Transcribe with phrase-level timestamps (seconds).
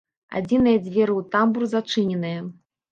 [0.39, 2.41] Адзіныя дзверы ў тамбур зачыненыя.